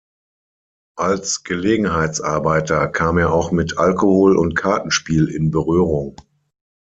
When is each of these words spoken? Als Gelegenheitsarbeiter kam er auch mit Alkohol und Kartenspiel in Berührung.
Als 0.97 1.43
Gelegenheitsarbeiter 1.43 2.87
kam 2.87 3.19
er 3.19 3.31
auch 3.31 3.51
mit 3.51 3.77
Alkohol 3.77 4.35
und 4.35 4.55
Kartenspiel 4.55 5.27
in 5.27 5.51
Berührung. 5.51 6.15